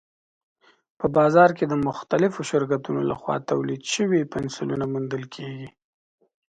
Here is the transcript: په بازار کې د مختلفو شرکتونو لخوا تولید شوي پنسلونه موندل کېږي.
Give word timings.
په 0.99 1.05
بازار 1.17 1.49
کې 1.57 1.65
د 1.67 1.73
مختلفو 1.87 2.41
شرکتونو 2.49 3.01
لخوا 3.11 3.35
تولید 3.51 3.83
شوي 3.93 4.21
پنسلونه 4.33 4.85
موندل 4.93 5.23
کېږي. 5.35 5.69